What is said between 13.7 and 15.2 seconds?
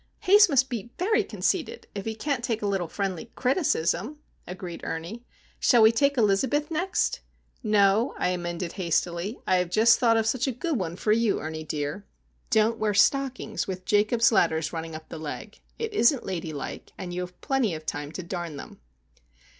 Jacob's ladders running up the